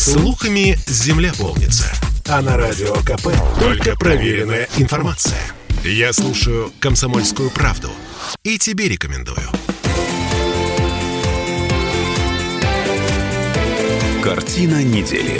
Слухами 0.00 0.78
земля 0.86 1.30
полнится. 1.38 1.84
А 2.26 2.40
на 2.40 2.56
радио 2.56 2.94
КП 3.02 3.28
только 3.58 3.94
проверенная 3.96 4.66
информация. 4.78 5.38
Я 5.84 6.14
слушаю 6.14 6.72
«Комсомольскую 6.80 7.50
правду» 7.50 7.90
и 8.42 8.56
тебе 8.56 8.88
рекомендую. 8.88 9.46
Картина 14.24 14.82
недели. 14.82 15.38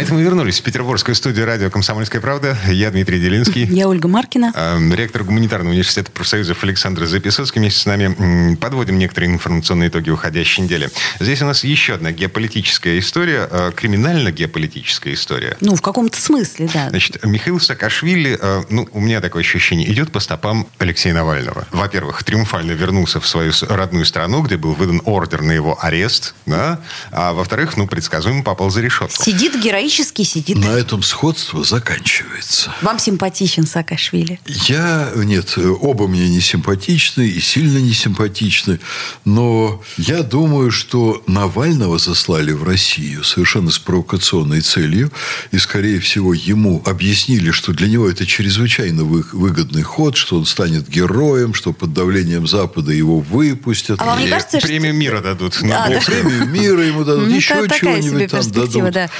А 0.00 0.02
это 0.02 0.14
мы 0.14 0.22
вернулись 0.22 0.58
в 0.60 0.62
петербургскую 0.62 1.14
студию 1.14 1.44
радио 1.44 1.68
«Комсомольская 1.68 2.22
правда». 2.22 2.56
Я 2.70 2.90
Дмитрий 2.90 3.20
Делинский. 3.20 3.66
Я 3.66 3.86
Ольга 3.86 4.08
Маркина. 4.08 4.50
Эм, 4.56 4.94
ректор 4.94 5.24
гуманитарного 5.24 5.72
университета 5.72 6.10
профсоюзов 6.10 6.64
Александр 6.64 7.04
Записоцкий 7.04 7.60
вместе 7.60 7.80
с 7.80 7.84
нами 7.84 8.54
подводим 8.54 8.98
некоторые 8.98 9.30
информационные 9.30 9.90
итоги 9.90 10.08
уходящей 10.08 10.64
недели. 10.64 10.88
Здесь 11.20 11.42
у 11.42 11.44
нас 11.44 11.64
еще 11.64 11.96
одна 11.96 12.12
геополитическая 12.12 12.98
история, 12.98 13.46
э, 13.50 13.72
криминально-геополитическая 13.76 15.12
история. 15.12 15.58
Ну, 15.60 15.76
в 15.76 15.82
каком-то 15.82 16.18
смысле, 16.18 16.70
да. 16.72 16.88
Значит, 16.88 17.22
Михаил 17.22 17.60
Саакашвили, 17.60 18.38
э, 18.40 18.62
ну, 18.70 18.88
у 18.92 19.00
меня 19.00 19.20
такое 19.20 19.42
ощущение, 19.42 19.92
идет 19.92 20.12
по 20.12 20.20
стопам 20.20 20.66
Алексея 20.78 21.12
Навального. 21.12 21.66
Во-первых, 21.72 22.24
триумфально 22.24 22.72
вернулся 22.72 23.20
в 23.20 23.26
свою 23.26 23.52
родную 23.68 24.06
страну, 24.06 24.40
где 24.40 24.56
был 24.56 24.72
выдан 24.72 25.02
ордер 25.04 25.42
на 25.42 25.52
его 25.52 25.78
арест, 25.78 26.34
да? 26.46 26.80
А 27.12 27.34
во-вторых, 27.34 27.76
ну, 27.76 27.86
предсказуемо 27.86 28.42
попал 28.42 28.70
за 28.70 28.80
решетку. 28.80 29.22
Сидит 29.22 29.60
героически 29.62 29.89
сидит. 29.90 30.56
На 30.58 30.72
этом 30.78 31.02
сходство 31.02 31.64
заканчивается. 31.64 32.74
Вам 32.82 32.98
симпатичен 32.98 33.66
Саакашвили? 33.66 34.40
Я, 34.46 35.10
нет, 35.16 35.56
оба 35.80 36.06
мне 36.08 36.28
не 36.28 36.40
симпатичны 36.40 37.26
и 37.28 37.40
сильно 37.40 37.78
не 37.78 37.92
симпатичны, 37.92 38.80
но 39.24 39.82
я 39.96 40.22
думаю, 40.22 40.70
что 40.70 41.22
Навального 41.26 41.98
заслали 41.98 42.52
в 42.52 42.64
Россию 42.64 43.24
совершенно 43.24 43.70
с 43.70 43.78
провокационной 43.78 44.60
целью, 44.60 45.10
и, 45.50 45.58
скорее 45.58 46.00
всего, 46.00 46.32
ему 46.34 46.82
объяснили, 46.86 47.50
что 47.50 47.72
для 47.72 47.88
него 47.88 48.08
это 48.08 48.26
чрезвычайно 48.26 49.04
выгодный 49.04 49.82
ход, 49.82 50.16
что 50.16 50.36
он 50.36 50.46
станет 50.46 50.88
героем, 50.88 51.54
что 51.54 51.72
под 51.72 51.92
давлением 51.92 52.46
Запада 52.46 52.92
его 52.92 53.20
выпустят. 53.20 54.00
А 54.00 54.04
вам 54.04 54.20
не 54.20 54.28
кажется, 54.28 54.58
премию 54.58 54.92
что... 54.92 55.00
мира 55.00 55.20
дадут. 55.20 55.58
Да, 55.62 55.88
да. 55.88 56.00
Премию 56.00 56.46
мира 56.46 56.82
ему 56.84 57.04
дадут, 57.04 57.28
Ну, 57.28 57.34
еще 57.34 57.68
чего-нибудь 57.68 58.30
там 58.30 58.50
дадут. 58.50 58.92
да. 58.92 59.10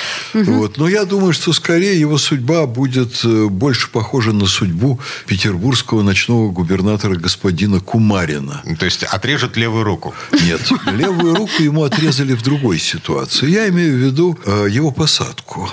Вот. 0.60 0.76
Но 0.76 0.88
я 0.88 1.06
думаю, 1.06 1.32
что 1.32 1.54
скорее 1.54 1.98
его 1.98 2.18
судьба 2.18 2.66
будет 2.66 3.24
э, 3.24 3.46
больше 3.46 3.88
похожа 3.88 4.32
на 4.32 4.44
судьбу 4.44 5.00
петербургского 5.26 6.02
ночного 6.02 6.50
губернатора 6.50 7.14
господина 7.16 7.80
Кумарина. 7.80 8.62
То 8.78 8.84
есть 8.84 9.02
отрежут 9.04 9.56
левую 9.56 9.84
руку. 9.84 10.14
Нет, 10.32 10.60
левую 10.92 11.34
руку 11.34 11.62
ему 11.62 11.82
отрезали 11.84 12.34
в 12.34 12.42
другой 12.42 12.78
ситуации. 12.78 13.48
Я 13.48 13.70
имею 13.70 13.94
в 13.94 13.98
виду 14.00 14.38
э, 14.44 14.66
его 14.70 14.90
посадку. 14.90 15.66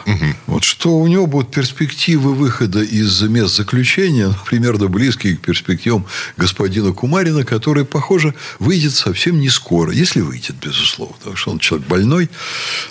Вот 0.45 0.63
что 0.63 0.97
у 0.97 1.05
него 1.07 1.27
будут 1.27 1.51
перспективы 1.51 2.33
выхода 2.33 2.81
из 2.81 3.21
мест 3.23 3.55
заключения, 3.57 4.27
ну, 4.27 4.35
примерно 4.45 4.87
близкие 4.87 5.35
к 5.35 5.41
перспективам 5.41 6.05
господина 6.37 6.93
Кумарина, 6.93 7.43
который, 7.43 7.83
похоже, 7.83 8.33
выйдет 8.59 8.93
совсем 8.93 9.41
не 9.41 9.49
скоро, 9.49 9.91
если 9.91 10.21
выйдет, 10.21 10.55
безусловно, 10.61 11.15
потому 11.19 11.35
что 11.35 11.51
он 11.51 11.59
человек 11.59 11.87
больной. 11.89 12.29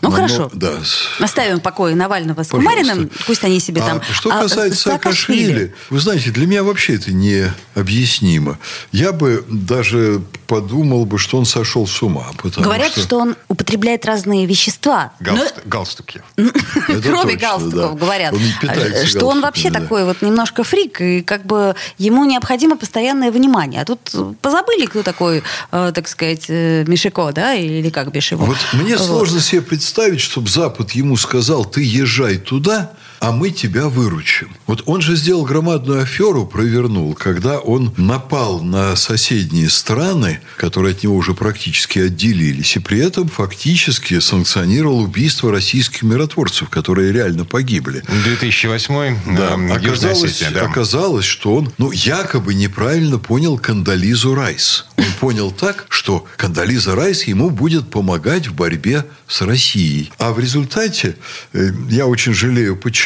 Ну, 0.03 0.11
Но- 0.11 0.15
хорошо. 0.15 0.51
Да, 0.53 0.85
с- 0.85 1.07
Оставим 1.21 1.59
в 1.61 1.63
покое 1.87 1.95
Навального 1.95 2.43
с 2.43 2.49
Пожалуйста. 2.49 2.83
Кумариным. 2.83 3.11
Пусть 3.27 3.45
они 3.45 3.61
себе 3.61 3.81
А 3.83 3.87
там... 3.87 4.03
что 4.13 4.31
А 4.33 4.43
касается 4.43 4.83
Саакашвили? 4.83 5.41
Саакашвили, 5.41 5.75
вы 5.91 6.01
знаете, 6.01 6.31
для 6.31 6.47
меня 6.47 6.65
вообще 6.65 6.95
это 6.97 7.13
необъяснимо. 7.13 8.59
Я 8.93 9.13
бы 9.13 9.45
даже 9.49 10.23
подумал 10.47 11.07
бы, 11.07 11.19
что 11.19 11.39
он 11.39 11.47
сошел 11.47 11.87
с 11.87 12.03
ума. 12.03 12.27
Говорят, 12.57 12.93
что... 12.93 13.19
он 13.19 13.37
употребляет 13.49 14.07
разные 14.07 14.47
вещества. 14.47 15.13
Галст- 15.21 15.63
Галстуки. 15.65 16.23
Это 16.37 17.03
Кроме 17.03 17.35
точно, 17.35 17.39
галстуков, 17.39 17.99
говорят. 17.99 18.35
Питается 18.61 19.07
что 19.07 19.27
он 19.27 19.41
вообще 19.41 19.71
такой 19.71 20.05
вот 20.05 20.23
немножко 20.23 20.65
фрик, 20.65 21.01
и 21.01 21.23
как 21.23 21.45
бы 21.45 21.75
ему 21.99 22.25
необходимо 22.25 22.77
постоянное 22.77 23.31
внимание. 23.31 23.83
А 23.83 23.85
тут 23.85 24.01
позабыли, 24.41 24.87
кто 24.87 25.03
такой, 25.03 25.43
э, 25.73 25.93
так 25.95 26.09
сказать, 26.09 26.47
э, 26.49 26.85
Мишико, 26.87 27.33
да, 27.33 27.55
или 27.55 27.91
как 27.91 28.13
бишь 28.13 28.33
его. 28.33 28.45
Вот 28.45 28.59
мне 28.73 28.99
сложно 28.99 29.41
себе 29.41 29.63
представить, 29.63 30.21
чтобы 30.21 30.49
Запад 30.49 30.93
ему 30.93 31.17
сказал, 31.17 31.65
ты 31.65 31.83
езжай 31.83 32.37
туда, 32.37 32.93
а 33.21 33.33
мы 33.33 33.51
тебя 33.51 33.89
выручим. 33.89 34.51
Вот 34.67 34.83
он 34.87 35.01
же 35.01 35.17
сделал 35.17 35.45
громадную 35.45 36.03
аферу, 36.03 36.47
провернул, 36.47 37.15
когда 37.15 37.59
он 37.59 37.93
напал 37.97 38.61
на 38.61 38.97
соседние 38.97 39.71
страны, 39.71 40.41
которые 40.57 40.93
от 40.93 41.03
него 41.03 41.17
уже 41.17 41.35
практически 41.35 41.99
отделились, 42.01 42.77
и 42.77 42.81
при 42.81 43.01
этом 43.01 43.29
фактически 43.29 44.21
санкционировал 44.21 45.01
убийство 45.01 45.51
российских 45.51 46.03
миротворцев, 46.03 46.69
которые 46.69 47.13
реально 47.13 47.45
погибли. 47.45 48.03
2008 48.25 49.37
Да, 49.37 49.53
эм, 49.55 49.69
Южная 49.69 49.77
оказалось, 49.77 50.25
Осетия, 50.25 50.51
да. 50.51 50.63
оказалось, 50.63 51.25
что 51.25 51.55
он, 51.57 51.73
ну, 51.79 51.91
якобы 51.93 52.55
неправильно 52.55 53.19
понял 53.19 53.59
Кандализу 53.59 54.35
Райс. 54.35 54.87
Он 54.97 55.05
понял 55.21 55.51
так, 55.51 55.87
что 55.89 56.27
Кандализа 56.37 56.95
Райс 56.95 57.25
ему 57.25 57.51
будет 57.51 57.91
помогать 57.91 58.49
в 58.49 58.55
борьбе 58.55 59.05
с 59.29 59.43
Россией. 59.43 60.13
А 60.19 60.33
в 60.33 60.39
результате, 60.39 61.17
э, 61.53 61.71
я 61.91 62.07
очень 62.07 62.33
жалею, 62.35 62.77
почему, 62.77 63.06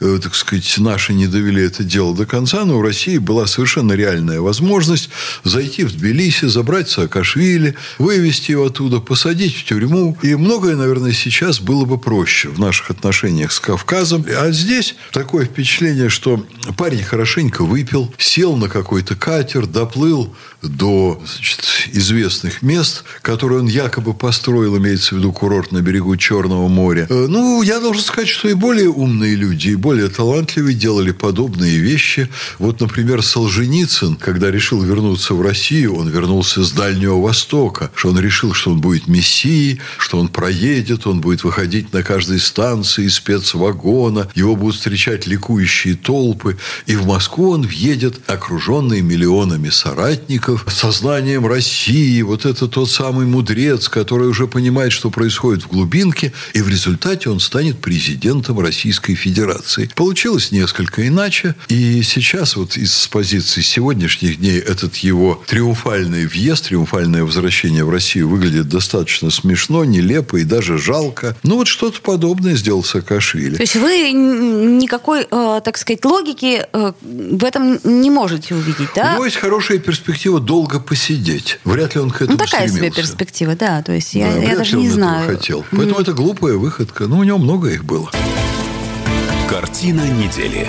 э, 0.00 0.18
так 0.22 0.34
сказать, 0.34 0.74
наши 0.78 1.12
не 1.12 1.26
довели 1.26 1.62
это 1.62 1.84
дело 1.84 2.14
до 2.14 2.26
конца, 2.26 2.64
но 2.64 2.78
у 2.78 2.82
России 2.82 3.18
была 3.18 3.46
совершенно 3.46 3.92
реальная 3.92 4.40
возможность 4.40 5.10
зайти 5.44 5.84
в 5.84 5.92
Тбилиси, 5.92 6.46
забрать 6.46 6.88
Саакашвили, 6.88 7.74
вывести 7.98 8.52
его 8.52 8.66
оттуда, 8.66 9.00
посадить 9.00 9.56
в 9.56 9.64
тюрьму. 9.64 10.16
И 10.22 10.34
многое, 10.34 10.76
наверное, 10.76 11.12
сейчас 11.12 11.60
было 11.60 11.84
бы 11.84 11.98
проще 11.98 12.48
в 12.48 12.58
наших 12.58 12.90
отношениях 12.90 13.52
с 13.52 13.60
Кавказом. 13.60 14.24
А 14.36 14.50
здесь 14.52 14.94
такое 15.12 15.46
впечатление, 15.46 16.08
что 16.08 16.46
парень 16.76 17.02
хорошенько 17.02 17.64
выпил, 17.64 18.12
сел 18.18 18.56
на 18.56 18.68
какой-то 18.68 19.16
катер, 19.16 19.66
доплыл 19.66 20.34
до 20.62 21.22
значит, 21.24 21.60
известных 21.92 22.62
мест, 22.62 23.04
которые 23.22 23.60
он 23.60 23.66
якобы 23.66 24.12
построил, 24.12 24.76
имеется 24.76 25.14
в 25.14 25.18
виду 25.18 25.32
курорт 25.32 25.70
на 25.72 25.80
берегу 25.82 26.16
Черного 26.16 26.68
моря. 26.68 27.06
Э, 27.08 27.26
Ну, 27.28 27.62
я 27.62 27.78
должен 27.80 28.02
сказать, 28.02 28.28
что 28.28 28.48
и 28.48 28.54
более 28.54 28.88
умные 28.88 29.36
люди, 29.36 29.68
и 29.68 29.76
более 29.76 30.08
талантливые 30.08 30.74
делали 30.74 31.12
подобные 31.12 31.78
вещи. 31.78 32.28
Вот, 32.58 32.80
например, 32.80 33.22
Солженицын, 33.22 34.16
когда 34.16 34.50
решил 34.50 34.82
вернуться 34.82 35.34
в 35.34 35.42
Россию, 35.42 35.96
он 35.96 36.08
вернулся 36.08 36.64
с 36.64 36.72
Дальнего 36.72 37.20
Востока, 37.20 37.90
что 37.94 38.08
он 38.08 38.18
решил, 38.18 38.52
что 38.52 38.72
он 38.72 38.80
будет 38.80 39.06
мессией, 39.06 39.80
что 39.98 40.18
он 40.18 40.28
проедет, 40.28 41.06
он 41.06 41.20
будет 41.20 41.44
выходить 41.44 41.92
на 41.92 42.02
каждой 42.02 42.40
станции 42.40 43.04
из 43.04 43.14
спецвагона, 43.14 44.28
его 44.34 44.56
будут 44.56 44.76
встречать 44.76 45.26
ликующие 45.26 45.94
толпы, 45.94 46.56
и 46.86 46.96
в 46.96 47.06
Москву 47.06 47.50
он 47.50 47.62
въедет, 47.62 48.20
окруженный 48.26 49.02
миллионами 49.02 49.68
соратников, 49.68 50.47
сознанием 50.68 51.46
России, 51.46 52.22
вот 52.22 52.46
это 52.46 52.68
тот 52.68 52.90
самый 52.90 53.26
мудрец, 53.26 53.88
который 53.88 54.28
уже 54.28 54.46
понимает, 54.46 54.92
что 54.92 55.10
происходит 55.10 55.64
в 55.64 55.68
глубинке, 55.68 56.32
и 56.54 56.62
в 56.62 56.68
результате 56.68 57.30
он 57.30 57.40
станет 57.40 57.78
президентом 57.80 58.60
Российской 58.60 59.14
Федерации. 59.14 59.90
Получилось 59.94 60.52
несколько 60.52 61.06
иначе, 61.06 61.54
и 61.68 62.02
сейчас 62.02 62.56
вот 62.56 62.76
из 62.76 63.08
позиции 63.08 63.60
сегодняшних 63.60 64.38
дней 64.38 64.58
этот 64.58 64.96
его 64.96 65.42
триумфальный 65.46 66.26
въезд, 66.26 66.68
триумфальное 66.68 67.24
возвращение 67.24 67.84
в 67.84 67.90
Россию 67.90 68.28
выглядит 68.28 68.68
достаточно 68.68 69.30
смешно, 69.30 69.84
нелепо 69.84 70.36
и 70.36 70.44
даже 70.44 70.78
жалко. 70.78 71.36
Ну, 71.42 71.56
вот 71.56 71.68
что-то 71.68 72.00
подобное 72.00 72.54
сделал 72.54 72.84
Саакашвили. 72.84 73.56
То 73.56 73.62
есть 73.62 73.76
вы 73.76 74.10
никакой, 74.12 75.26
э, 75.30 75.60
так 75.64 75.76
сказать, 75.78 76.04
логики 76.04 76.64
э, 76.72 76.92
в 77.02 77.44
этом 77.44 77.78
не 77.84 78.10
можете 78.10 78.54
увидеть, 78.54 78.90
У 78.92 78.96
да? 78.96 79.14
него 79.14 79.24
есть 79.24 79.36
хорошая 79.36 79.78
перспектива 79.78 80.37
долго 80.40 80.80
посидеть. 80.80 81.58
Вряд 81.64 81.94
ли 81.94 82.00
он 82.00 82.10
к 82.10 82.16
этому 82.22 82.32
Ну, 82.32 82.36
такая 82.38 82.66
себе 82.68 82.76
стремился. 82.76 83.00
перспектива, 83.02 83.54
да. 83.56 83.82
То 83.82 83.92
есть 83.92 84.12
Да, 84.14 84.20
я, 84.20 84.26
я 84.34 84.38
вряд 84.40 84.58
даже 84.58 84.70
ли 84.72 84.76
он 84.76 84.82
не 84.82 84.86
этого 84.88 85.00
знаю. 85.00 85.26
хотел. 85.36 85.64
Поэтому 85.70 86.00
это 86.00 86.12
глупая 86.12 86.54
выходка. 86.54 87.06
Ну, 87.06 87.18
у 87.18 87.24
него 87.24 87.38
много 87.38 87.68
их 87.70 87.84
было. 87.84 88.10
Картина 89.48 90.02
недели. 90.08 90.68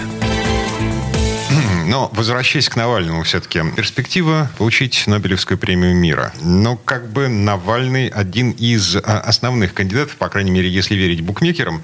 Но, 1.88 2.08
возвращаясь 2.14 2.70
к 2.70 2.76
Навальному, 2.76 3.24
все-таки 3.24 3.62
перспектива 3.76 4.52
получить 4.60 5.06
Нобелевскую 5.08 5.58
премию 5.58 5.96
мира. 5.96 6.32
Но 6.44 6.76
как 6.78 7.12
бы 7.12 7.28
Навальный 7.30 8.08
один 8.10 8.52
из 8.52 8.96
а, 8.96 9.00
основных 9.22 9.74
кандидатов, 9.74 10.16
по 10.18 10.30
крайней 10.30 10.52
мере, 10.52 10.70
если 10.70 10.94
верить 10.94 11.22
букмекерам, 11.22 11.82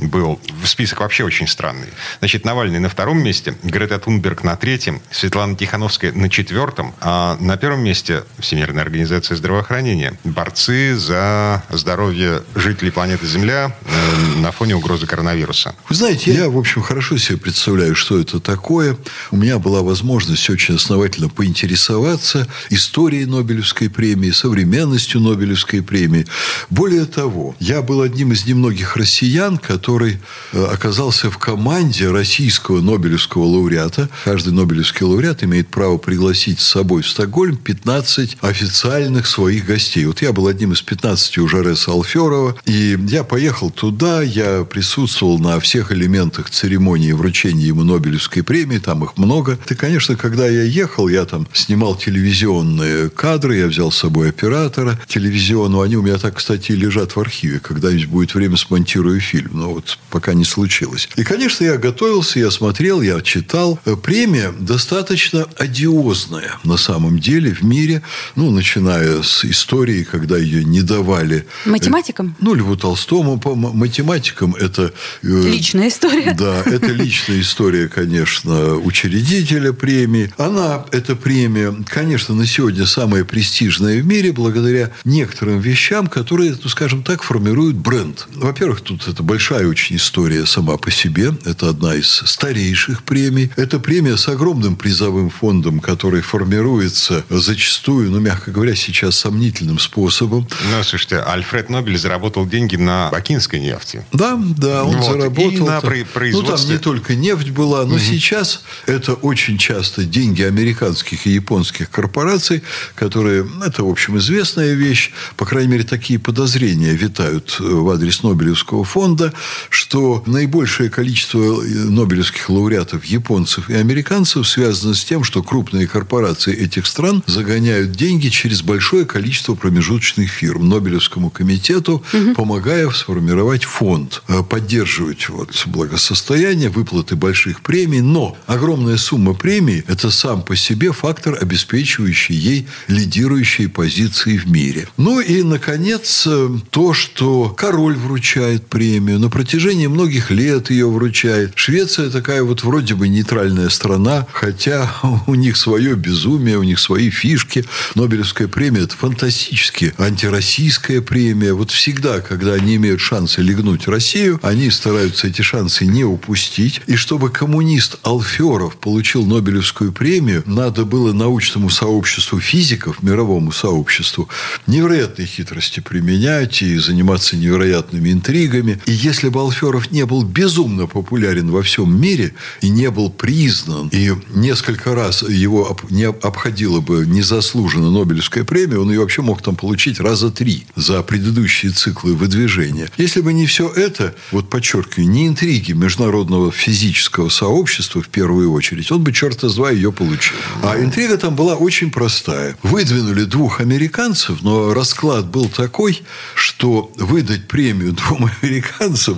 был. 0.00 0.40
Список 0.64 1.00
вообще 1.00 1.24
очень 1.24 1.48
странный. 1.48 1.88
Значит, 2.20 2.44
Навальный 2.44 2.78
на 2.78 2.88
втором 2.88 3.22
месте, 3.22 3.54
Грета 3.62 3.98
Тунберг 3.98 4.44
на 4.44 4.56
третьем, 4.56 5.00
Светлана 5.10 5.56
Тихановская 5.56 6.12
на 6.12 6.28
четвертом, 6.28 6.94
а 7.00 7.36
на 7.40 7.56
первом 7.56 7.82
месте 7.82 8.24
Всемирная 8.38 8.82
организация 8.82 9.36
здравоохранения. 9.36 10.18
Борцы 10.24 10.96
за 10.96 11.62
здоровье 11.70 12.42
жителей 12.54 12.90
планеты 12.90 13.26
Земля 13.26 13.76
э, 13.84 14.38
на 14.40 14.52
фоне 14.52 14.76
угрозы 14.76 15.06
коронавируса. 15.06 15.74
Вы 15.88 15.94
знаете, 15.94 16.32
я, 16.32 16.48
в 16.48 16.58
общем, 16.58 16.82
хорошо 16.82 17.16
себе 17.18 17.38
представляю, 17.38 17.94
что 17.94 18.18
это 18.18 18.40
такое. 18.40 18.96
У 19.30 19.36
меня 19.36 19.58
была 19.58 19.82
возможность 19.82 20.48
очень 20.50 20.76
основательно 20.76 21.28
поинтересоваться 21.28 22.46
историей 22.70 23.26
Нобелевской 23.26 23.90
премии, 23.90 24.30
современностью 24.30 25.20
Нобелевской 25.20 25.82
премии. 25.82 26.26
Более 26.70 27.06
того, 27.06 27.56
я 27.58 27.82
был 27.82 28.02
одним 28.02 28.32
из 28.32 28.46
немногих 28.46 28.96
россиян, 28.96 29.58
который 29.88 30.18
э, 30.52 30.64
оказался 30.64 31.30
в 31.30 31.38
команде 31.38 32.10
российского 32.10 32.82
Нобелевского 32.82 33.44
лауреата. 33.44 34.10
Каждый 34.22 34.52
Нобелевский 34.52 35.06
лауреат 35.06 35.44
имеет 35.44 35.68
право 35.68 35.96
пригласить 35.96 36.60
с 36.60 36.66
собой 36.66 37.00
в 37.00 37.08
Стокгольм 37.08 37.56
15 37.56 38.36
официальных 38.42 39.26
своих 39.26 39.64
гостей. 39.64 40.04
Вот 40.04 40.20
я 40.20 40.34
был 40.34 40.46
одним 40.46 40.72
из 40.72 40.82
15 40.82 41.38
у 41.38 41.48
Жареса 41.48 41.92
Алферова, 41.92 42.54
и 42.66 42.98
я 43.08 43.24
поехал 43.24 43.70
туда, 43.70 44.20
я 44.20 44.64
присутствовал 44.64 45.38
на 45.38 45.58
всех 45.58 45.90
элементах 45.90 46.50
церемонии 46.50 47.12
вручения 47.12 47.68
ему 47.68 47.82
Нобелевской 47.82 48.42
премии, 48.42 48.76
там 48.76 49.04
их 49.04 49.16
много. 49.16 49.58
И, 49.70 49.74
конечно, 49.74 50.16
когда 50.16 50.46
я 50.46 50.64
ехал, 50.64 51.08
я 51.08 51.24
там 51.24 51.48
снимал 51.54 51.96
телевизионные 51.96 53.08
кадры, 53.08 53.56
я 53.56 53.66
взял 53.68 53.90
с 53.90 53.96
собой 53.96 54.28
оператора 54.28 55.00
телевизионного, 55.08 55.86
они 55.86 55.96
у 55.96 56.02
меня 56.02 56.18
так, 56.18 56.36
кстати, 56.36 56.72
лежат 56.72 57.16
в 57.16 57.20
архиве, 57.20 57.58
когда-нибудь 57.58 58.08
будет 58.08 58.34
время 58.34 58.58
смонтирую 58.58 59.18
фильм, 59.20 59.52
но 59.54 59.77
вот 59.78 59.98
пока 60.10 60.34
не 60.34 60.44
случилось. 60.44 61.08
И, 61.16 61.22
конечно, 61.22 61.64
я 61.64 61.76
готовился, 61.76 62.40
я 62.40 62.50
смотрел, 62.50 63.00
я 63.00 63.20
читал. 63.20 63.78
Премия 64.02 64.52
достаточно 64.58 65.46
одиозная 65.56 66.58
на 66.64 66.76
самом 66.76 67.18
деле 67.18 67.52
в 67.52 67.62
мире, 67.62 68.02
ну, 68.34 68.50
начиная 68.50 69.22
с 69.22 69.44
истории, 69.44 70.02
когда 70.02 70.36
ее 70.36 70.64
не 70.64 70.82
давали... 70.82 71.46
Математикам? 71.64 72.34
Ну, 72.40 72.54
Льву 72.54 72.76
Толстому, 72.76 73.38
по 73.38 73.54
математикам 73.54 74.54
это... 74.56 74.92
Э, 75.22 75.48
личная 75.48 75.88
история. 75.88 76.34
Да, 76.34 76.62
это 76.64 76.86
личная 76.86 77.40
история, 77.40 77.88
конечно, 77.88 78.76
учредителя 78.76 79.72
премии. 79.72 80.32
Она, 80.38 80.86
эта 80.90 81.14
премия, 81.14 81.74
конечно, 81.86 82.34
на 82.34 82.46
сегодня 82.46 82.86
самая 82.86 83.24
престижная 83.24 84.00
в 84.00 84.06
мире 84.06 84.32
благодаря 84.32 84.90
некоторым 85.04 85.60
вещам, 85.60 86.08
которые, 86.08 86.56
ну, 86.62 86.68
скажем 86.68 87.04
так, 87.04 87.22
формируют 87.22 87.76
бренд. 87.76 88.26
Во-первых, 88.34 88.80
тут 88.80 89.06
это 89.06 89.22
большая 89.22 89.67
очень 89.68 89.96
история 89.96 90.46
сама 90.46 90.76
по 90.76 90.90
себе. 90.90 91.32
Это 91.44 91.68
одна 91.68 91.94
из 91.94 92.08
старейших 92.08 93.02
премий. 93.02 93.50
Это 93.56 93.78
премия 93.78 94.16
с 94.16 94.28
огромным 94.28 94.76
призовым 94.76 95.30
фондом, 95.30 95.80
который 95.80 96.22
формируется 96.22 97.24
зачастую, 97.30 98.10
ну, 98.10 98.20
мягко 98.20 98.50
говоря, 98.50 98.74
сейчас 98.74 99.16
сомнительным 99.16 99.78
способом. 99.78 100.48
Ну, 100.70 100.82
слушайте, 100.82 101.18
Альфред 101.18 101.70
Нобель 101.70 101.98
заработал 101.98 102.46
деньги 102.46 102.76
на 102.76 103.10
бакинской 103.10 103.60
нефти. 103.60 104.04
Да, 104.12 104.38
да, 104.56 104.84
он 104.84 104.96
вот. 104.96 105.04
заработал. 105.04 105.50
И 105.50 105.58
на 105.58 105.80
производстве. 105.80 106.32
Ну, 106.32 106.42
там 106.42 106.70
не 106.70 106.78
только 106.78 107.14
нефть 107.14 107.50
была, 107.50 107.84
но 107.84 107.94
угу. 107.94 107.98
сейчас 107.98 108.62
это 108.86 109.14
очень 109.14 109.58
часто 109.58 110.04
деньги 110.04 110.42
американских 110.42 111.26
и 111.26 111.30
японских 111.30 111.90
корпораций, 111.90 112.62
которые, 112.94 113.46
это, 113.64 113.84
в 113.84 113.88
общем, 113.88 114.18
известная 114.18 114.74
вещь, 114.74 115.12
по 115.36 115.44
крайней 115.44 115.72
мере, 115.72 115.84
такие 115.84 116.18
подозрения 116.18 116.92
витают 116.92 117.56
в 117.58 117.88
адрес 117.90 118.22
Нобелевского 118.22 118.84
фонда, 118.84 119.32
что 119.70 120.22
наибольшее 120.26 120.90
количество 120.90 121.62
нобелевских 121.62 122.48
лауреатов 122.48 123.04
японцев 123.04 123.70
и 123.70 123.74
американцев 123.74 124.46
связано 124.48 124.94
с 124.94 125.04
тем, 125.04 125.24
что 125.24 125.42
крупные 125.42 125.86
корпорации 125.86 126.54
этих 126.54 126.86
стран 126.86 127.22
загоняют 127.26 127.92
деньги 127.92 128.28
через 128.28 128.62
большое 128.62 129.04
количество 129.04 129.54
промежуточных 129.54 130.30
фирм 130.30 130.68
Нобелевскому 130.68 131.30
комитету, 131.30 132.02
угу. 132.12 132.34
помогая 132.34 132.88
сформировать 132.90 133.64
фонд, 133.64 134.22
э, 134.28 134.42
поддерживать 134.42 135.28
вот 135.28 135.66
благосостояние, 135.66 136.68
выплаты 136.68 137.16
больших 137.16 137.60
премий. 137.60 138.00
Но 138.00 138.36
огромная 138.46 138.96
сумма 138.96 139.34
премий– 139.34 139.84
это 139.88 140.10
сам 140.10 140.42
по 140.42 140.56
себе 140.56 140.92
фактор, 140.92 141.38
обеспечивающий 141.40 142.34
ей 142.34 142.66
лидирующие 142.88 143.68
позиции 143.68 144.36
в 144.36 144.50
мире. 144.50 144.88
Ну 144.96 145.20
и, 145.20 145.42
наконец, 145.42 146.26
э, 146.26 146.48
то, 146.70 146.94
что 146.94 147.54
король 147.56 147.96
вручает 147.96 148.66
премию. 148.66 149.18
На 149.18 149.30
протяжении 149.38 149.86
многих 149.86 150.32
лет 150.32 150.68
ее 150.68 150.90
вручает. 150.90 151.52
Швеция 151.54 152.10
такая 152.10 152.42
вот 152.42 152.64
вроде 152.64 152.96
бы 152.96 153.06
нейтральная 153.06 153.68
страна, 153.68 154.26
хотя 154.32 154.90
у 155.28 155.36
них 155.36 155.56
свое 155.56 155.94
безумие, 155.94 156.58
у 156.58 156.64
них 156.64 156.80
свои 156.80 157.08
фишки. 157.08 157.64
Нобелевская 157.94 158.48
премия– 158.48 158.80
это 158.82 158.96
фантастически 158.96 159.94
антироссийская 159.96 161.00
премия. 161.02 161.52
Вот 161.52 161.70
всегда, 161.70 162.20
когда 162.20 162.54
они 162.54 162.74
имеют 162.74 163.00
шансы 163.00 163.40
легнуть 163.40 163.86
Россию, 163.86 164.40
они 164.42 164.70
стараются 164.70 165.28
эти 165.28 165.42
шансы 165.42 165.86
не 165.86 166.02
упустить. 166.02 166.80
И 166.88 166.96
чтобы 166.96 167.30
коммунист 167.30 167.98
Алферов 168.02 168.76
получил 168.76 169.24
Нобелевскую 169.24 169.92
премию, 169.92 170.42
надо 170.46 170.84
было 170.84 171.12
научному 171.12 171.70
сообществу 171.70 172.40
физиков, 172.40 173.04
мировому 173.04 173.52
сообществу, 173.52 174.28
невероятные 174.66 175.28
хитрости 175.28 175.78
применять 175.78 176.60
и 176.60 176.76
заниматься 176.78 177.36
невероятными 177.36 178.10
интригами. 178.10 178.80
И 178.86 178.90
если 178.90 179.27
бы 179.28 179.40
Алферов 179.40 179.90
не 179.90 180.04
был 180.06 180.22
безумно 180.22 180.86
популярен 180.86 181.50
во 181.50 181.62
всем 181.62 182.00
мире 182.00 182.34
и 182.60 182.68
не 182.68 182.90
был 182.90 183.10
признан, 183.10 183.88
и 183.92 184.12
несколько 184.34 184.94
раз 184.94 185.22
его 185.22 185.76
не 185.90 186.04
обходила 186.04 186.80
бы 186.80 187.06
незаслуженно 187.06 187.90
Нобелевская 187.90 188.44
премия, 188.44 188.78
он 188.78 188.90
ее 188.90 189.00
вообще 189.00 189.22
мог 189.22 189.42
там 189.42 189.56
получить 189.56 190.00
раза 190.00 190.30
три 190.30 190.66
за 190.76 191.02
предыдущие 191.02 191.72
циклы 191.72 192.14
выдвижения. 192.14 192.90
Если 192.96 193.20
бы 193.20 193.32
не 193.32 193.46
все 193.46 193.68
это, 193.68 194.14
вот 194.32 194.48
подчеркиваю, 194.50 195.08
не 195.08 195.26
интриги 195.26 195.72
международного 195.72 196.50
физического 196.50 197.28
сообщества 197.28 198.02
в 198.02 198.08
первую 198.08 198.52
очередь, 198.52 198.90
он 198.92 199.02
бы 199.02 199.12
черта 199.12 199.48
с 199.48 199.54
два 199.54 199.70
ее 199.70 199.92
получил. 199.92 200.36
А 200.62 200.78
интрига 200.78 201.16
там 201.16 201.34
была 201.34 201.54
очень 201.54 201.90
простая. 201.90 202.56
Выдвинули 202.62 203.24
двух 203.24 203.60
американцев, 203.60 204.42
но 204.42 204.74
расклад 204.74 205.26
был 205.26 205.48
такой, 205.48 206.02
что 206.34 206.92
выдать 206.96 207.48
премию 207.48 207.92
двум 208.08 208.30
американцам 208.42 209.17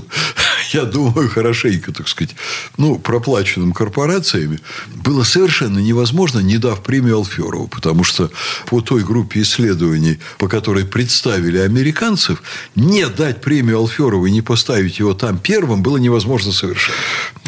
я 0.75 0.85
думаю, 0.85 1.29
хорошенько, 1.29 1.93
так 1.93 2.09
сказать, 2.09 2.35
ну, 2.77 2.99
проплаченным 2.99 3.73
корпорациями, 3.73 4.61
было 5.05 5.25
совершенно 5.25 5.79
невозможно, 5.79 6.41
не 6.41 6.59
дав 6.59 6.83
премию 6.83 7.17
Алферову. 7.17 7.69
Потому 7.69 8.05
что 8.05 8.31
по 8.67 8.81
той 8.81 9.03
группе 9.03 9.43
исследований, 9.43 10.19
по 10.39 10.49
которой 10.49 10.85
представили 10.85 11.59
американцев, 11.59 12.43
не 12.75 13.07
дать 13.09 13.41
премию 13.41 13.79
Алферову 13.79 14.27
и 14.27 14.31
не 14.31 14.43
поставить 14.43 14.99
его 14.99 15.15
там 15.15 15.39
первым 15.39 15.83
было 15.83 15.97
невозможно 15.97 16.53
совершенно. 16.53 16.97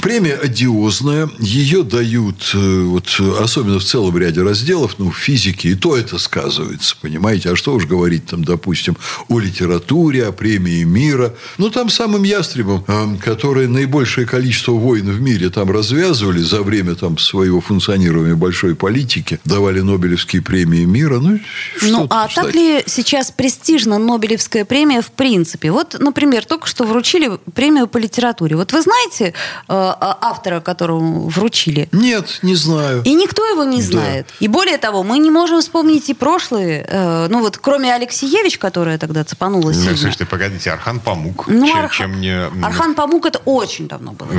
Премия 0.02 0.34
одиозная. 0.34 1.30
Ее 1.38 1.84
дают, 1.84 2.50
э, 2.54 2.80
вот, 2.82 3.20
особенно 3.40 3.78
в 3.78 3.84
целом 3.84 4.19
ряде 4.19 4.42
разделов, 4.42 4.96
ну, 4.98 5.10
в 5.10 5.16
физике, 5.16 5.70
и 5.70 5.74
то 5.76 5.96
это 5.96 6.19
сказывается, 6.19 6.96
понимаете? 7.00 7.50
А 7.50 7.56
что 7.56 7.74
уж 7.74 7.86
говорить 7.86 8.26
там, 8.26 8.42
допустим, 8.42 8.96
о 9.28 9.38
литературе, 9.38 10.26
о 10.26 10.32
премии 10.32 10.82
мира. 10.82 11.34
Ну, 11.56 11.70
там 11.70 11.88
самым 11.88 12.24
ястребом, 12.24 12.84
э, 12.88 13.11
которые 13.19 13.69
наибольшее 13.69 14.26
количество 14.26 14.72
войн 14.72 15.10
в 15.10 15.20
мире 15.20 15.50
там 15.50 15.70
развязывали 15.70 16.40
за 16.40 16.62
время 16.62 16.94
там 16.94 17.19
своего 17.19 17.60
функционирования 17.60 18.34
большой 18.34 18.74
политики, 18.74 19.40
давали 19.44 19.81
Нобелевские 19.81 20.42
премии 20.42 20.84
мира. 20.84 21.19
Ну, 21.19 21.38
ну 21.82 22.06
а 22.10 22.24
так 22.24 22.32
сказать? 22.32 22.54
ли 22.54 22.82
сейчас 22.86 23.31
престижна 23.31 23.98
Нобелевская 23.98 24.64
премия 24.64 25.02
в 25.02 25.10
принципе? 25.10 25.70
Вот, 25.70 25.96
например, 25.98 26.44
только 26.44 26.66
что 26.66 26.84
вручили 26.84 27.38
премию 27.54 27.86
по 27.86 27.98
литературе. 27.98 28.56
Вот 28.56 28.72
вы 28.72 28.82
знаете, 28.82 29.26
э, 29.26 29.32
а, 29.69 30.19
автора, 30.20 30.60
которому 30.60 31.28
вручили? 31.28 31.88
Нет, 31.92 32.40
не 32.42 32.54
знаю. 32.54 33.02
И 33.04 33.14
никто 33.14 33.46
его 33.46 33.64
не 33.64 33.82
знает. 33.82 34.26
Да. 34.28 34.34
И 34.44 34.48
более 34.48 34.78
того, 34.78 35.02
мы 35.02 35.19
не 35.19 35.31
можем 35.31 35.60
вспомнить 35.60 36.08
и 36.10 36.14
прошлые, 36.14 36.84
э, 36.88 37.26
ну 37.28 37.40
вот 37.40 37.58
кроме 37.58 37.94
Алексеевич, 37.94 38.58
которая 38.58 38.98
тогда 38.98 39.24
цепанулась. 39.24 39.76
Ну, 39.78 39.96
слушайте, 39.96 40.26
погодите, 40.26 40.70
Архан 40.70 41.00
Памук. 41.00 41.46
Ну, 41.48 41.66
чем, 41.66 41.76
Арх... 41.76 41.92
чем 41.92 42.10
мне... 42.12 42.44
Архан 42.62 42.94
Памук 43.03 43.27
это 43.27 43.41
очень 43.47 43.89
давно 43.89 44.13
было. 44.13 44.31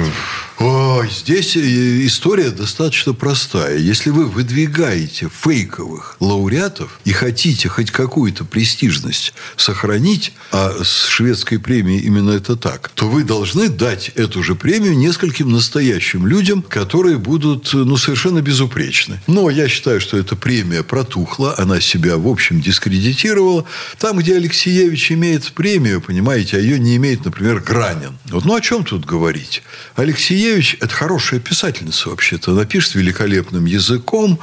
Ой, 0.60 1.10
здесь 1.10 1.58
э, 1.58 2.06
история 2.06 2.50
достаточно 2.50 3.14
простая. 3.14 3.78
Если 3.78 4.10
вы 4.10 4.26
выдвигаете 4.26 5.28
фейковых 5.30 6.16
лауреатов 6.22 7.02
и 7.04 7.12
хотите 7.12 7.68
хоть 7.68 7.92
какую-то 7.92 8.46
престижность 8.46 9.34
сохранить, 9.58 10.32
а 10.54 10.82
с 10.82 11.08
шведской 11.08 11.60
премией 11.60 12.00
именно 12.04 12.32
это 12.32 12.56
так, 12.56 12.88
то 12.96 13.10
вы 13.10 13.26
должны 13.26 13.68
дать 13.68 14.14
эту 14.16 14.42
же 14.42 14.56
премию 14.56 14.98
нескольким 14.98 15.52
настоящим 15.52 16.26
людям, 16.26 16.62
которые 16.62 17.18
будут 17.18 17.74
ну, 17.74 17.98
совершенно 17.98 18.42
безупречны. 18.42 19.20
Но 19.28 19.50
я 19.50 19.68
считаю, 19.68 20.00
что 20.00 20.18
эта 20.18 20.38
премия 20.38 20.84
протухла, 20.84 21.54
она 21.58 21.82
себя, 21.82 22.16
в 22.16 22.30
общем, 22.30 22.62
дискредитировала. 22.62 23.66
Там, 24.00 24.20
где 24.20 24.38
Алексеевич 24.38 25.12
имеет 25.12 25.52
премию, 25.52 26.00
понимаете, 26.00 26.56
а 26.56 26.60
ее 26.62 26.80
не 26.80 26.96
имеет, 26.96 27.26
например, 27.26 27.60
Гранин. 27.60 28.18
Вот 28.30 28.46
Ну, 28.46 28.53
о 28.56 28.62
чем 28.62 28.84
тут 28.84 29.06
говорить? 29.06 29.64
Алексеевич– 29.96 30.78
это 30.82 30.94
хорошая 30.94 31.40
писательница 31.40 32.10
вообще-то. 32.10 32.52
Она 32.52 32.66
пишет 32.66 32.96
великолепным 32.96 33.66
языком. 33.66 34.40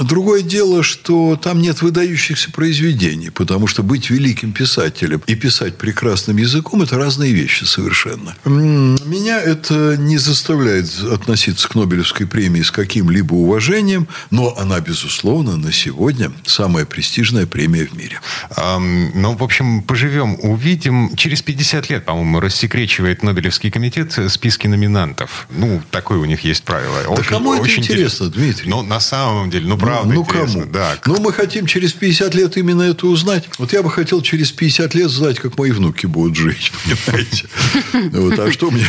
Другое 0.00 0.42
дело, 0.42 0.82
что 0.82 1.36
там 1.36 1.60
нет 1.60 1.82
выдающихся 1.82 2.50
произведений, 2.50 3.30
потому 3.30 3.66
что 3.66 3.82
быть 3.82 4.10
великим 4.10 4.52
писателем 4.52 5.22
и 5.26 5.34
писать 5.34 5.78
прекрасным 5.78 6.36
языком– 6.36 6.82
это 6.82 6.96
разные 6.96 7.32
вещи 7.32 7.64
совершенно. 7.64 8.34
Меня 8.44 9.40
это 9.40 9.96
не 9.96 10.18
заставляет 10.18 10.86
относиться 11.02 11.68
к 11.68 11.74
Нобелевской 11.74 12.26
премии 12.26 12.62
с 12.62 12.70
каким-либо 12.70 13.34
уважением, 13.34 14.08
но 14.30 14.56
она, 14.58 14.80
безусловно, 14.80 15.56
на 15.56 15.72
сегодня 15.72 16.32
самая 16.44 16.84
престижная 16.84 17.46
премия 17.46 17.86
в 17.86 17.96
мире. 17.96 18.20
Эм, 18.56 19.12
ну, 19.14 19.36
в 19.36 19.42
общем, 19.42 19.82
поживем, 19.82 20.36
увидим. 20.40 21.16
Через 21.16 21.42
50 21.42 21.90
лет, 21.90 22.04
по-моему, 22.04 22.40
рассекречивает 22.40 23.22
Нобелевский 23.40 23.70
комитет 23.70 24.12
списки 24.28 24.66
номинантов. 24.66 25.46
Ну, 25.48 25.80
такое 25.90 26.18
у 26.18 26.26
них 26.26 26.44
есть 26.44 26.62
правило. 26.62 27.02
Да 27.04 27.08
очень, 27.08 27.24
кому 27.24 27.54
это 27.54 27.62
очень 27.62 27.82
интересно, 27.82 28.24
интересно, 28.26 28.30
Дмитрий? 28.30 28.68
Ну, 28.68 28.82
на 28.82 29.00
самом 29.00 29.48
деле, 29.48 29.66
ну, 29.66 29.78
правда 29.78 30.12
Ну, 30.12 30.14
ну 30.16 30.24
кому? 30.26 30.66
Да. 30.66 30.98
Ну, 31.06 31.20
мы 31.20 31.32
хотим 31.32 31.64
через 31.64 31.94
50 31.94 32.34
лет 32.34 32.58
именно 32.58 32.82
это 32.82 33.06
узнать. 33.06 33.48
Вот 33.56 33.72
я 33.72 33.82
бы 33.82 33.90
хотел 33.90 34.20
через 34.20 34.52
50 34.52 34.94
лет 34.94 35.10
знать, 35.10 35.38
как 35.38 35.56
мои 35.56 35.70
внуки 35.70 36.04
будут 36.04 36.36
жить, 36.36 36.70
понимаете? 37.06 37.48
Вот, 38.12 38.38
а 38.38 38.52
что 38.52 38.70
мне 38.70 38.86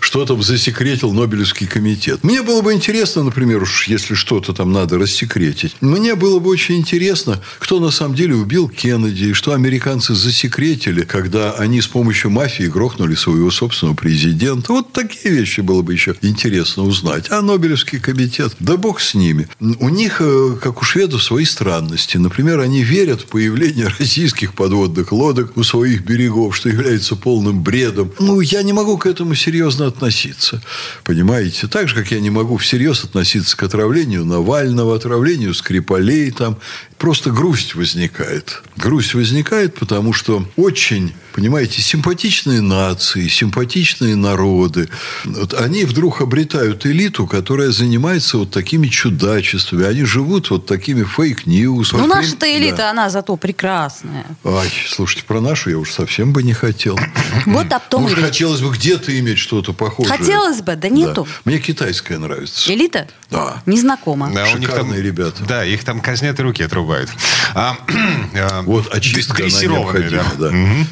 что 0.00 0.24
там 0.24 0.42
засекретил 0.42 1.12
Нобелевский 1.12 1.66
комитет? 1.66 2.24
Мне 2.24 2.42
было 2.42 2.62
бы 2.62 2.72
интересно, 2.72 3.22
например, 3.22 3.62
уж 3.62 3.86
если 3.86 4.14
что-то 4.14 4.54
там 4.54 4.72
надо 4.72 4.98
рассекретить. 4.98 5.76
Мне 5.82 6.14
было 6.14 6.38
бы 6.38 6.48
очень 6.48 6.76
интересно, 6.76 7.38
кто 7.58 7.80
на 7.80 7.90
самом 7.90 8.14
деле 8.14 8.34
убил 8.34 8.68
Кеннеди, 8.68 9.24
и 9.24 9.32
что 9.34 9.52
американцы 9.52 10.14
засекретили, 10.14 11.02
когда 11.02 11.52
они 11.52 11.82
с 11.82 11.86
помощью 11.86 12.30
мафии 12.30 12.64
грохнули 12.64 13.14
своего 13.14 13.50
собственного 13.50 13.79
президента. 13.94 14.72
Вот 14.72 14.92
такие 14.92 15.34
вещи 15.34 15.60
было 15.60 15.82
бы 15.82 15.92
еще 15.92 16.14
интересно 16.22 16.84
узнать. 16.84 17.26
А 17.30 17.42
Нобелевский 17.42 17.98
комитет, 17.98 18.54
да 18.60 18.76
бог 18.76 19.00
с 19.00 19.14
ними. 19.14 19.48
У 19.60 19.88
них, 19.88 20.20
э, 20.20 20.56
как 20.60 20.80
у 20.80 20.84
шведов, 20.84 21.22
свои 21.22 21.44
странности. 21.44 22.16
Например, 22.16 22.60
они 22.60 22.82
верят 22.82 23.22
в 23.22 23.26
появление 23.26 23.88
российских 23.98 24.54
подводных 24.54 25.12
лодок 25.12 25.56
у 25.56 25.64
своих 25.64 26.04
берегов, 26.04 26.56
что 26.56 26.68
является 26.68 27.16
полным 27.16 27.62
бредом. 27.62 28.12
Ну, 28.18 28.40
я 28.40 28.62
не 28.62 28.72
могу 28.72 28.98
к 28.98 29.06
этому 29.06 29.34
серьезно 29.34 29.86
относиться. 29.86 30.62
Понимаете? 31.04 31.66
Так 31.66 31.88
же, 31.88 31.94
как 31.94 32.10
я 32.10 32.20
не 32.20 32.30
могу 32.30 32.56
всерьез 32.56 33.04
относиться 33.04 33.56
к 33.56 33.62
отравлению 33.62 34.24
Навального, 34.24 34.96
отравлению 34.96 35.54
Скрипалей 35.54 36.30
там. 36.30 36.58
Просто 36.98 37.30
грусть 37.30 37.74
возникает. 37.74 38.62
Грусть 38.76 39.14
возникает, 39.14 39.74
потому 39.74 40.12
что 40.12 40.46
очень 40.56 41.12
понимаете, 41.40 41.80
симпатичные 41.80 42.60
нации, 42.60 43.26
симпатичные 43.26 44.14
народы, 44.14 44.90
вот 45.24 45.54
они 45.54 45.86
вдруг 45.86 46.20
обретают 46.20 46.84
элиту, 46.84 47.26
которая 47.26 47.70
занимается 47.70 48.36
вот 48.36 48.50
такими 48.50 48.88
чудачествами. 48.88 49.86
Они 49.86 50.04
живут 50.04 50.50
вот 50.50 50.66
такими 50.66 51.02
fake 51.02 51.42
news. 51.42 51.92
Ну, 51.92 52.06
наша-то 52.06 52.46
элита, 52.46 52.76
да. 52.76 52.90
она 52.90 53.08
зато 53.08 53.36
прекрасная. 53.36 54.26
Ай, 54.44 54.70
слушайте, 54.86 55.24
про 55.24 55.40
нашу 55.40 55.70
я 55.70 55.78
уж 55.78 55.90
совсем 55.90 56.34
бы 56.34 56.42
не 56.42 56.52
хотел. 56.52 56.98
Вот 57.46 57.72
об 57.72 57.82
том 57.88 58.02
Может, 58.02 58.18
хотелось 58.18 58.60
бы 58.60 58.70
где-то 58.74 59.18
иметь 59.18 59.38
что-то 59.38 59.72
похожее. 59.72 60.14
Хотелось 60.14 60.60
бы, 60.60 60.76
да 60.76 60.90
нету. 60.90 61.26
Да. 61.26 61.30
Мне 61.46 61.58
китайская 61.58 62.18
нравится. 62.18 62.70
Элита? 62.70 63.08
Да. 63.30 63.62
Незнакомо. 63.64 64.30
Да, 64.34 64.44
Шикарные 64.44 64.96
там, 64.96 65.06
ребята. 65.06 65.44
Да, 65.44 65.64
их 65.64 65.84
там 65.84 66.00
казнят 66.00 66.38
и 66.38 66.42
руки 66.42 66.62
отрубают. 66.62 67.08
А, 67.54 67.78
а, 68.34 68.62
вот 68.62 68.94
очистка 68.94 69.44
она 69.44 69.62
необходима. 69.62 70.24
Да. 70.38 70.50
Да. 70.50 70.56
Угу. 70.56 70.86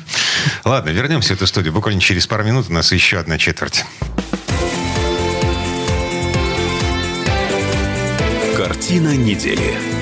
Ладно, 0.64 0.90
вернемся 0.90 1.34
в 1.34 1.36
эту 1.36 1.46
студию. 1.46 1.72
Буквально 1.72 2.00
через 2.00 2.26
пару 2.26 2.44
минут 2.44 2.66
у 2.68 2.72
нас 2.72 2.92
еще 2.92 3.18
одна 3.18 3.38
четверть. 3.38 3.84
Картина 8.56 9.16
недели. 9.16 9.97